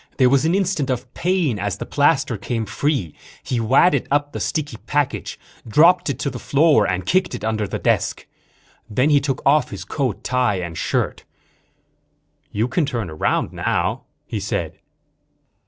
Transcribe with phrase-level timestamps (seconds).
[0.17, 3.13] There was an instant of pain as the plaster came free.
[3.43, 7.67] He wadded up the sticky package, dropped it to the floor and kicked it under
[7.67, 8.25] the desk.
[8.89, 11.23] Then he took off his coat, tie and shirt.
[12.51, 14.79] "You can turn around now," he said.